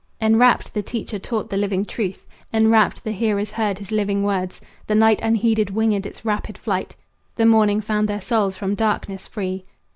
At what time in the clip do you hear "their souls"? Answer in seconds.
8.07-8.55